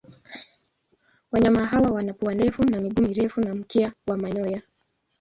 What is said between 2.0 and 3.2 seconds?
pua ndefu na miguu